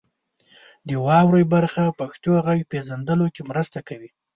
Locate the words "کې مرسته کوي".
3.35-4.09